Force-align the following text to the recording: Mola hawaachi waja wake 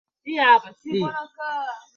Mola 0.25 0.43
hawaachi 0.47 0.99
waja 1.03 1.19
wake 1.19 1.83